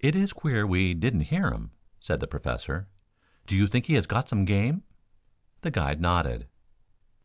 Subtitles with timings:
[0.00, 2.88] "It is queer we didn't hear him," said the Professor.
[3.46, 4.82] "Do you think he got some game?"
[5.60, 6.48] The guide nodded.